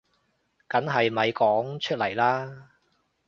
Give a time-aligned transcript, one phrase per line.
[0.67, 2.71] 梗係咪講出嚟啦